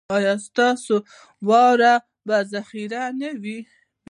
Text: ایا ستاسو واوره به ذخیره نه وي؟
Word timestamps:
ایا 0.15 0.33
ستاسو 0.45 0.95
واوره 1.47 1.93
به 2.27 2.37
ذخیره 2.53 3.01
نه 3.19 3.29
وي؟ 3.41 3.59